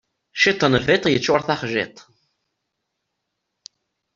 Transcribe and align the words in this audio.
Ciṭ 0.41 0.61
n 0.71 0.73
biṭ 0.85 1.03
yeččuṛ 1.09 1.39
taxjiṭ. 1.47 1.95